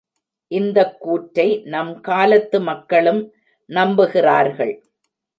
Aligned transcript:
இந்தக் 0.51 0.95
கூற்றை 0.99 1.45
நம் 1.65 2.01
காலத்து 2.01 2.61
மக்களும் 2.61 3.21
நம்புகிறார்கள்! 3.69 4.73